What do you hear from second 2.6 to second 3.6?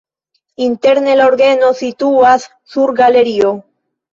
sur galerio.